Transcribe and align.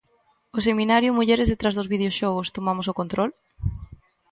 O 0.57 0.59
seminario 0.67 1.15
"Mulleres 1.17 1.49
detrás 1.51 1.75
dos 1.75 1.91
videoxogos, 1.93 2.51
tomamos 2.55 2.85
o 2.91 2.97
control?" 2.99 3.29